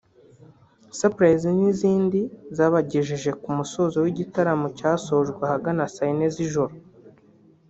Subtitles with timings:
[0.99, 2.21] Surprise n’izindi
[2.57, 6.73] zabagejeje ku musozo w’igitaramo cyasojwe ahagana saa yine z’ijoro